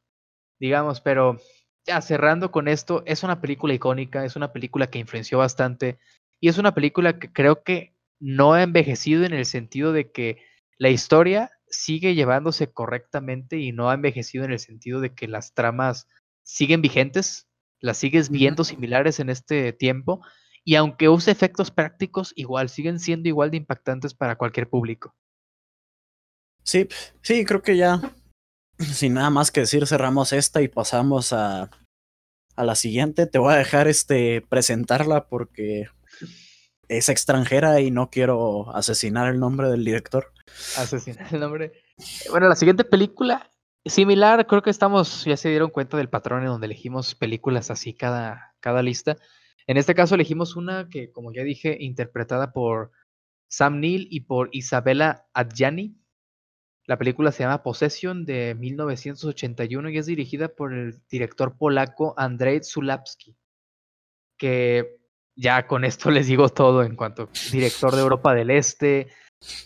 [0.60, 1.40] digamos, pero
[1.86, 6.00] ya cerrando con esto, es una película icónica, es una película que influenció bastante
[6.40, 10.44] y es una película que creo que no ha envejecido en el sentido de que
[10.78, 15.54] la historia sigue llevándose correctamente y no ha envejecido en el sentido de que las
[15.54, 16.08] tramas
[16.44, 17.48] siguen vigentes,
[17.80, 20.22] las sigues viendo similares en este tiempo
[20.64, 25.16] y aunque use efectos prácticos, igual siguen siendo igual de impactantes para cualquier público.
[26.64, 26.88] Sí,
[27.22, 28.02] sí, creo que ya,
[28.80, 31.70] sin nada más que decir, cerramos esta y pasamos a,
[32.56, 33.28] a la siguiente.
[33.28, 35.88] Te voy a dejar este presentarla porque
[36.88, 40.32] es extranjera y no quiero asesinar el nombre del director.
[40.78, 41.74] Asesinar el nombre.
[42.32, 43.52] Bueno, la siguiente película
[43.86, 47.94] Similar, creo que estamos, ya se dieron cuenta del patrón en donde elegimos películas así
[47.94, 49.18] cada, cada lista.
[49.68, 52.92] En este caso elegimos una que, como ya dije, interpretada por
[53.48, 55.96] Sam Neill y por Isabella Adjani.
[56.88, 62.64] La película se llama Possession de 1981 y es dirigida por el director polaco Andrzej
[62.64, 63.38] Zulawski,
[64.38, 64.98] que
[65.36, 69.10] ya con esto les digo todo en cuanto a director de Europa del Este,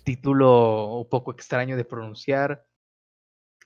[0.04, 2.69] título un poco extraño de pronunciar,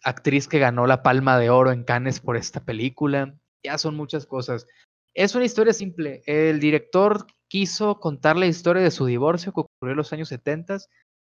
[0.03, 4.25] actriz que ganó la Palma de Oro en Cannes por esta película, ya son muchas
[4.25, 4.67] cosas.
[5.15, 6.21] Es una historia simple.
[6.25, 10.79] El director quiso contar la historia de su divorcio que ocurrió en los años 70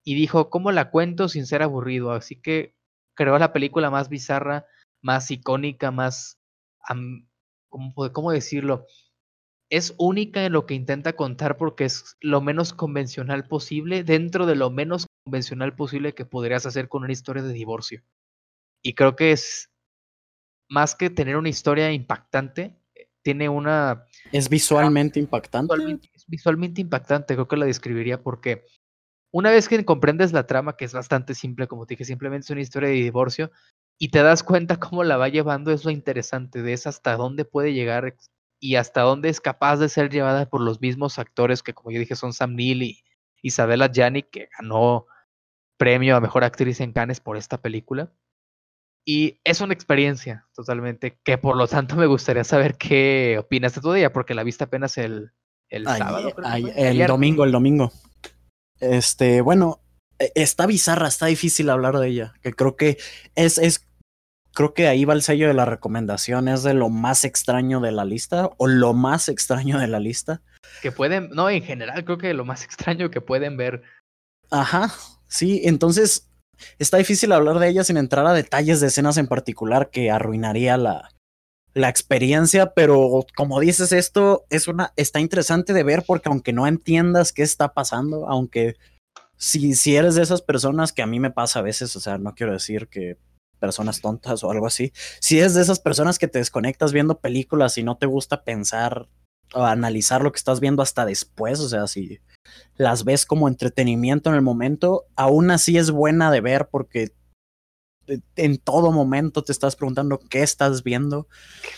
[0.04, 2.12] y dijo, ¿cómo la cuento sin ser aburrido?
[2.12, 2.76] Así que
[3.16, 4.66] creó la película más bizarra,
[5.02, 6.40] más icónica, más...
[7.70, 8.86] ¿cómo, decirlo?
[9.70, 14.56] Es única en lo que intenta contar porque es lo menos convencional posible, dentro de
[14.56, 18.04] lo menos convencional posible que podrías hacer con una historia de divorcio.
[18.84, 19.70] Y creo que es
[20.70, 22.78] más que tener una historia impactante,
[23.24, 24.06] tiene una...
[24.32, 25.74] Es visualmente impactante.
[26.14, 28.66] es visualmente impactante, creo que la describiría porque
[29.32, 32.52] una vez que comprendes la trama, que es bastante simple, como te dije, simplemente es
[32.52, 33.52] una historia de divorcio,
[33.98, 37.46] y te das cuenta cómo la va llevando, es lo interesante de es hasta dónde
[37.46, 38.16] puede llegar
[38.60, 42.00] y hasta dónde es capaz de ser llevada por los mismos actores que, como yo
[42.00, 43.04] dije, son Sam Neill y
[43.42, 45.08] Isabella Gianni, que ganó
[45.78, 48.12] premio a Mejor Actriz en Cannes por esta película.
[49.06, 53.82] Y es una experiencia totalmente que por lo tanto me gustaría saber qué opinas de
[53.82, 55.32] todo ella, porque la viste apenas el,
[55.70, 56.34] el sábado.
[56.76, 57.92] el domingo, el domingo.
[58.80, 59.82] Este, bueno,
[60.20, 62.34] e, está bizarra, está difícil hablar de ella.
[62.42, 62.98] Que creo que
[63.36, 63.86] es, es,
[64.54, 66.48] creo que ahí va el sello de la recomendación.
[66.48, 70.42] Es de lo más extraño de la lista o lo más extraño de la lista.
[70.82, 73.84] Que pueden, no, en general creo que lo más extraño que pueden ver.
[74.50, 74.94] Ajá,
[75.28, 76.30] sí, entonces
[76.80, 80.78] está difícil hablar de ella sin entrar a detalles de escenas en particular que arruinaría
[80.78, 81.10] la,
[81.74, 86.68] la experiencia, pero como dices esto, es una, está interesante de ver porque aunque no
[86.68, 88.76] entiendas qué está pasando, aunque
[89.38, 92.18] si, si eres de esas personas que a mí me pasa a veces, o sea,
[92.18, 93.18] no quiero decir que
[93.60, 97.78] personas tontas o algo así, si es de esas personas que te desconectas viendo películas
[97.78, 99.08] y no te gusta pensar
[99.54, 102.20] analizar lo que estás viendo hasta después, o sea, si
[102.76, 107.12] las ves como entretenimiento en el momento, aún así es buena de ver porque
[108.36, 111.28] en todo momento te estás preguntando qué estás viendo.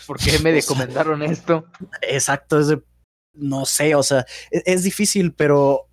[0.06, 1.66] ¿Por qué me recomendaron esto?
[2.02, 2.76] Exacto, es
[3.34, 5.88] no sé, o sea, es, es, difícil, pero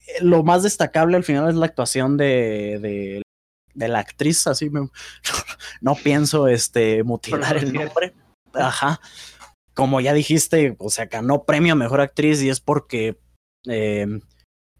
[0.00, 3.22] eh, lo más destacable al final es la actuación de, de,
[3.72, 4.88] de la actriz, así me,
[5.80, 8.14] no pienso este, mutilar el nombre.
[8.52, 9.00] Ajá.
[9.74, 13.18] Como ya dijiste, o sea, ganó premio a mejor actriz y es porque
[13.66, 14.06] eh,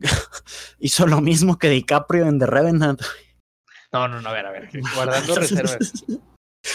[0.79, 3.03] hizo lo mismo que DiCaprio en The Revenant.
[3.93, 5.93] No, no, no, a ver, a ver, guardando reservas.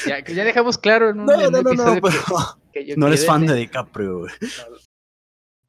[0.06, 2.02] Ya, ya dejamos claro en un, no, no, no, no,
[2.98, 4.34] no eres fan de DiCaprio, güey.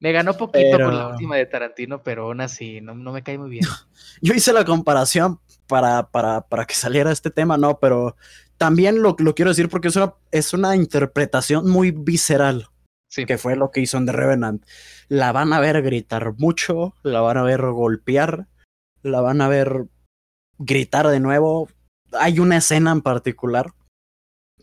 [0.01, 3.37] Me ganó poquito con la última de Tarantino, pero aún así no, no me cae
[3.37, 3.65] muy bien.
[4.23, 7.79] Yo hice la comparación para, para, para que saliera este tema, ¿no?
[7.79, 8.17] Pero
[8.61, 12.69] también lo, lo quiero decir porque es una, es una interpretación muy visceral.
[13.11, 13.25] Sí.
[13.25, 14.67] Que fue lo que hizo en The Revenant.
[15.09, 18.49] La van a ver gritar mucho, la van a ver golpear,
[19.03, 19.87] la van a ver
[20.59, 21.71] gritar de nuevo.
[22.13, 23.73] Hay una escena en particular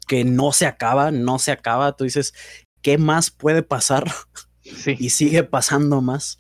[0.08, 1.94] que no se acaba, no se acaba.
[1.94, 2.36] Tú dices,
[2.84, 4.06] ¿qué más puede pasar?
[4.62, 4.96] Sí.
[5.00, 6.38] Y sigue pasando más.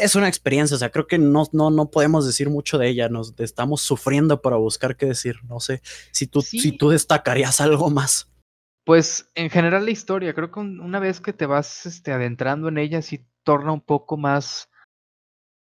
[0.00, 3.08] Es una experiencia, o sea, creo que no, no, no podemos decir mucho de ella,
[3.08, 5.36] nos estamos sufriendo para buscar qué decir.
[5.44, 8.30] No sé si tú, si tú destacarías algo más.
[8.84, 12.78] Pues en general la historia, creo que una vez que te vas este, adentrando en
[12.78, 14.68] ella, sí torna un poco más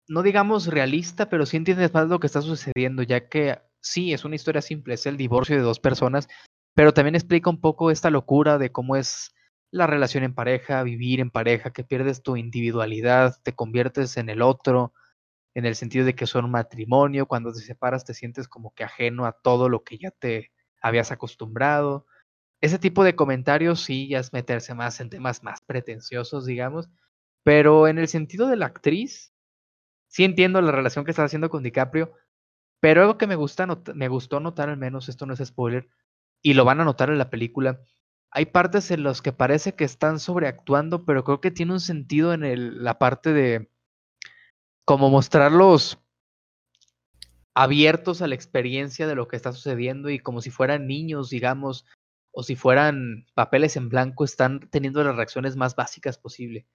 [0.08, 4.24] no digamos realista, pero sí entiendes más lo que está sucediendo, ya que sí, es
[4.24, 6.28] una historia simple, es el divorcio de dos personas,
[6.74, 9.33] pero también explica un poco esta locura de cómo es
[9.74, 14.40] la relación en pareja, vivir en pareja, que pierdes tu individualidad, te conviertes en el
[14.40, 14.92] otro,
[15.54, 19.26] en el sentido de que son matrimonio, cuando te separas te sientes como que ajeno
[19.26, 22.06] a todo lo que ya te habías acostumbrado.
[22.60, 26.88] Ese tipo de comentarios sí ya es meterse más en temas más pretenciosos, digamos,
[27.42, 29.34] pero en el sentido de la actriz,
[30.06, 32.12] sí entiendo la relación que estás haciendo con DiCaprio,
[32.78, 35.88] pero algo que me, gusta me gustó notar al menos, esto no es spoiler,
[36.42, 37.80] y lo van a notar en la película,
[38.34, 42.34] hay partes en las que parece que están sobreactuando, pero creo que tiene un sentido
[42.34, 43.70] en el, la parte de
[44.84, 46.00] como mostrarlos
[47.54, 51.86] abiertos a la experiencia de lo que está sucediendo y como si fueran niños, digamos,
[52.32, 56.66] o si fueran papeles en blanco, están teniendo las reacciones más básicas posible.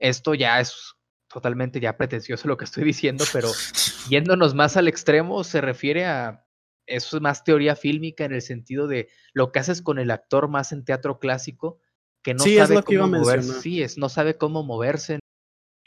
[0.00, 0.96] Esto ya es
[1.28, 3.48] totalmente ya pretencioso lo que estoy diciendo, pero
[4.10, 6.45] yéndonos más al extremo, se refiere a
[6.86, 10.48] eso es más teoría fílmica en el sentido de lo que haces con el actor
[10.48, 11.80] más en teatro clásico,
[12.22, 15.20] que no sabe cómo moverse, sí, es, no sabe cómo moverse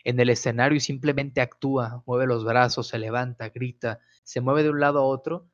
[0.03, 4.69] en el escenario y simplemente actúa, mueve los brazos, se levanta, grita, se mueve de
[4.69, 5.49] un lado a otro.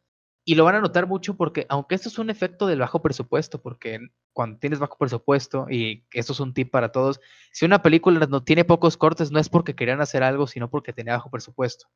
[0.48, 3.64] Y lo van a notar mucho porque, aunque esto es un efecto del bajo presupuesto,
[3.64, 4.00] porque
[4.32, 7.20] cuando tienes bajo presupuesto, y esto es un tip para todos,
[7.52, 10.94] si una película no tiene pocos cortes, no es porque querían hacer algo, sino porque
[10.94, 11.88] tenía bajo presupuesto.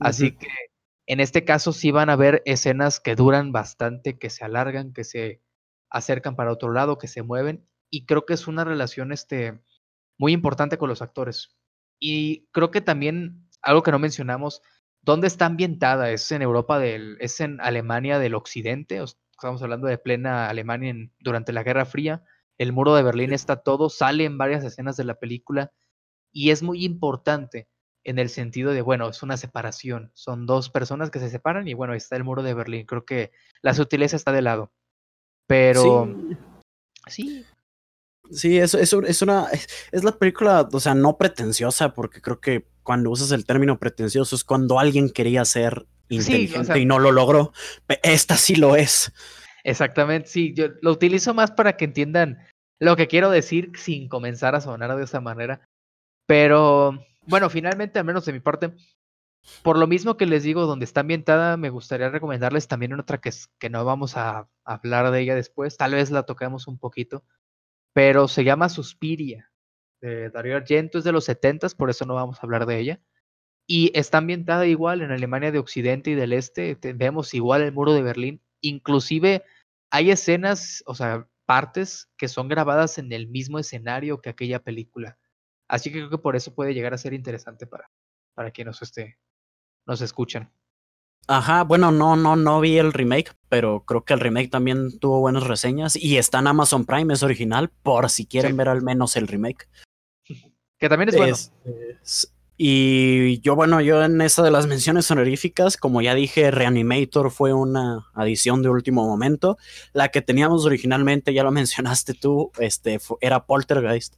[0.00, 0.48] Así que
[1.08, 5.02] en este caso sí van a ver escenas que duran bastante, que se alargan, que
[5.04, 5.42] se
[5.90, 9.60] acercan para otro lado, que se mueven, y creo que es una relación este,
[10.18, 11.56] muy importante con los actores.
[11.98, 14.62] Y creo que también algo que no mencionamos,
[15.02, 16.10] ¿Dónde está ambientada?
[16.10, 19.02] ¿Es en Europa del, es en Alemania del Occidente?
[19.02, 22.24] Estamos hablando de plena Alemania durante la Guerra Fría.
[22.58, 25.72] El muro de Berlín está todo, sale en varias escenas de la película
[26.32, 27.68] y es muy importante
[28.08, 30.10] en el sentido de, bueno, es una separación.
[30.14, 32.86] Son dos personas que se separan y bueno, está el muro de Berlín.
[32.86, 34.72] Creo que la sutileza está de lado.
[35.46, 36.16] Pero...
[37.06, 37.44] Sí.
[38.30, 39.46] Sí, es, es, es una.
[39.92, 44.36] Es, la película, o sea, no pretenciosa, porque creo que cuando usas el término pretencioso
[44.36, 47.52] es cuando alguien quería ser inteligente y no lo logró.
[48.02, 49.12] Esta sí lo es.
[49.64, 52.38] Exactamente, sí, yo lo utilizo más para que entiendan
[52.80, 55.66] lo que quiero decir sin comenzar a sonar de esa manera.
[56.26, 58.72] Pero bueno, finalmente, al menos de mi parte,
[59.62, 63.30] por lo mismo que les digo, donde está ambientada, me gustaría recomendarles también otra que,
[63.58, 67.24] que no vamos a hablar de ella después, tal vez la toquemos un poquito,
[67.92, 69.50] pero se llama Suspiria,
[70.00, 73.00] de Dario Argento, es de los 70 por eso no vamos a hablar de ella.
[73.66, 77.92] Y está ambientada igual en Alemania de Occidente y del Este, vemos igual el muro
[77.92, 79.44] de Berlín, inclusive
[79.90, 85.18] hay escenas, o sea, partes que son grabadas en el mismo escenario que aquella película.
[85.68, 87.90] Así que creo que por eso puede llegar a ser interesante para,
[88.34, 89.18] para quien nos, esté,
[89.86, 90.50] nos escuchen.
[91.26, 95.20] Ajá, bueno, no, no, no vi el remake, pero creo que el remake también tuvo
[95.20, 99.14] buenas reseñas y está en Amazon Prime, es original, por si quieren ver al menos
[99.16, 99.68] el remake.
[100.78, 101.36] Que también es bueno.
[102.60, 107.52] Y yo, bueno, yo en esa de las menciones honoríficas, como ya dije, Reanimator fue
[107.52, 109.56] una adición de último momento.
[109.92, 114.16] La que teníamos originalmente, ya lo mencionaste tú, este, era Poltergeist,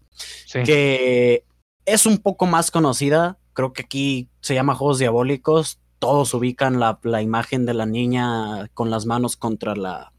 [0.65, 1.45] que
[1.85, 3.39] es un poco más conocida.
[3.53, 8.69] Creo que aquí se llama Juegos Diabólicos todos ubican la, la, imagen de la niña
[8.73, 10.13] con las manos contra la,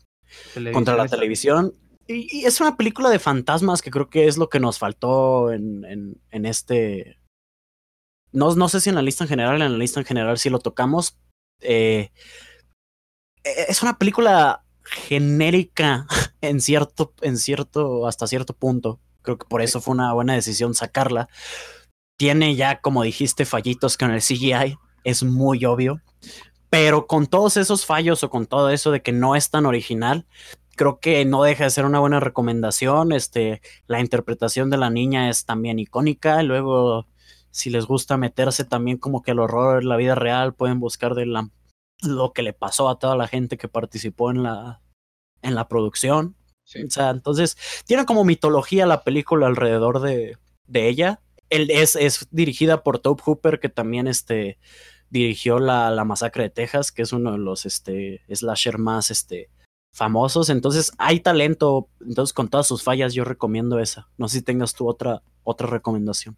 [0.72, 1.74] contra la televisión.
[2.08, 5.84] Y, es una película de fantasmas que creo que es lo que nos faltó en,
[5.84, 7.18] en, en este...
[8.32, 10.50] No, no, sé si en la lista en general, en la lista en general sí
[10.50, 11.18] lo tocamos.
[11.62, 12.12] Eh,
[13.44, 16.08] e, es una película genérica
[16.42, 19.00] en cierto, en cierto, hasta cierto punto.
[19.22, 21.30] Creo que por eso fue una buena decisión sacarla.
[22.18, 26.02] Tiene ya, como dijiste, fallitos con el CGI es muy obvio.
[26.70, 30.26] Pero con todos esos fallos o con todo eso de que no es tan original,
[30.76, 33.12] creo que no deja de ser una buena recomendación.
[33.12, 36.42] Este, la interpretación de la niña es también icónica.
[36.44, 37.06] Luego,
[37.52, 41.16] si les gusta meterse también como que el horror en la vida real, pueden buscar
[41.16, 41.50] de la,
[42.02, 44.82] lo que le pasó a toda la gente que participó en la,
[45.42, 46.36] en la producción.
[46.64, 50.38] O sea, entonces, tiene como mitología la película alrededor de,
[50.68, 51.20] de ella.
[51.50, 54.58] Él es, es dirigida por Tobe Hooper, que también este,
[55.10, 59.50] dirigió la, la, Masacre de Texas, que es uno de los este, slasher más este,
[59.94, 60.50] famosos.
[60.50, 61.90] Entonces hay talento.
[62.00, 64.08] Entonces, con todas sus fallas, yo recomiendo esa.
[64.18, 66.38] No sé si tengas tú otra, otra recomendación.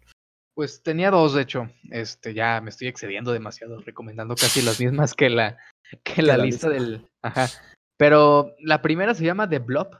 [0.54, 1.68] Pues tenía dos, de hecho.
[1.90, 5.58] Este, ya me estoy excediendo demasiado, recomendando casi las mismas que la,
[6.02, 7.08] que la, lista, del.
[7.22, 7.48] Ajá.
[7.96, 9.96] Pero la primera se llama The Blob.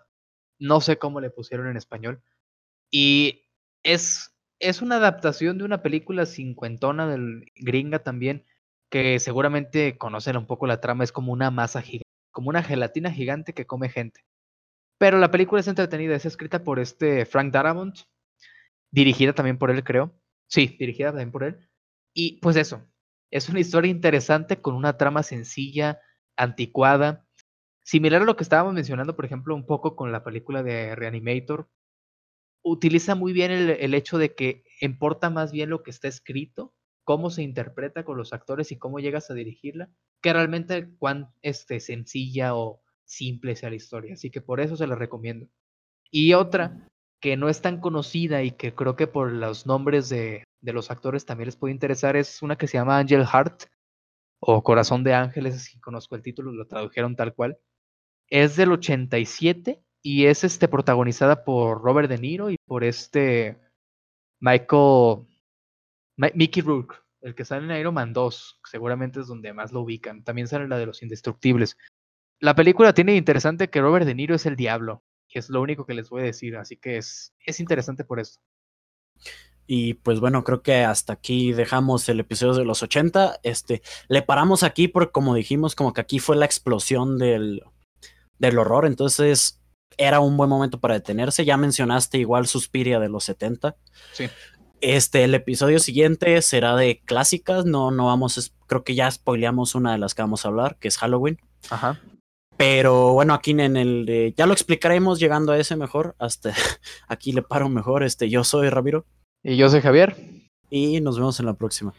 [0.60, 2.22] No sé cómo le pusieron en español.
[2.90, 3.48] Y
[3.82, 8.44] es, es una adaptación de una película cincuentona del gringa también,
[8.90, 13.10] que seguramente conocen un poco la trama, es como una masa gigante, como una gelatina
[13.10, 14.24] gigante que come gente.
[14.98, 17.98] Pero la película es entretenida, es escrita por este Frank Darabont,
[18.92, 20.12] dirigida también por él, creo.
[20.54, 21.68] Sí, dirigida también por él.
[22.14, 22.86] Y pues eso,
[23.32, 26.00] es una historia interesante con una trama sencilla,
[26.36, 27.26] anticuada,
[27.82, 31.68] similar a lo que estábamos mencionando, por ejemplo, un poco con la película de Reanimator.
[32.62, 37.30] Utiliza muy bien el, hecho de que importa más bien lo que está escrito cómo
[37.30, 39.90] se interpreta con los actores y cómo llegas a dirigirla,
[40.22, 44.14] que realmente cuán este, sencilla o simple sea la historia.
[44.14, 45.48] Así que por eso se la recomiendo.
[46.12, 46.86] Y otra
[47.24, 50.90] que no es tan conocida y que creo que por los nombres de, de los
[50.90, 53.62] actores también les puede interesar es una que se llama Angel Heart
[54.40, 57.56] o Corazón de Ángeles, si conozco el título, lo tradujeron tal cual.
[58.28, 63.58] Es del 87 y es este protagonizada por Robert De Niro y por este
[64.40, 65.26] Michael
[66.18, 70.24] Mickey Rourke, el que sale en Iron Man 2, seguramente es donde más lo ubican.
[70.24, 71.78] También sale la de los indestructibles.
[72.38, 75.86] La película tiene interesante que Robert De Niro es el diablo, que es lo único
[75.86, 78.40] que les voy a decir, así que es, es interesante por eso.
[79.66, 83.40] Y pues bueno, creo que hasta aquí dejamos el episodio de los 80.
[83.42, 87.62] Este, le paramos aquí porque como dijimos, como que aquí fue la explosión del,
[88.38, 88.84] del horror.
[88.86, 89.60] Entonces
[89.96, 91.44] era un buen momento para detenerse.
[91.44, 93.76] Ya mencionaste igual Suspiria de los 70.
[94.12, 94.28] Sí.
[94.82, 97.64] Este, el episodio siguiente será de clásicas.
[97.64, 100.88] No, no vamos, creo que ya spoileamos una de las que vamos a hablar, que
[100.88, 101.38] es Halloween.
[101.70, 101.98] Ajá.
[102.56, 106.14] Pero bueno, aquí en el de, ya lo explicaremos llegando a ese mejor.
[106.18, 106.54] Hasta
[107.08, 108.02] aquí le paro mejor.
[108.02, 109.04] Este, yo soy Ramiro.
[109.42, 110.16] Y yo soy Javier.
[110.70, 111.94] Y nos vemos en la próxima.